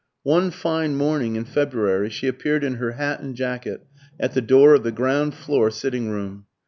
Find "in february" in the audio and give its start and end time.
1.35-2.09